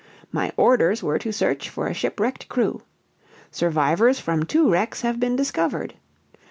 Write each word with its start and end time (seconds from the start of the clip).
"My 0.31 0.51
orders 0.57 1.03
were 1.03 1.19
to 1.19 1.31
search 1.31 1.69
for 1.69 1.85
a 1.85 1.93
shipwrecked 1.93 2.49
crew. 2.49 2.81
"Survivors 3.51 4.19
from 4.19 4.41
two 4.45 4.67
wrecks 4.67 5.01
have 5.01 5.19
been 5.19 5.35
discovered. 5.35 5.93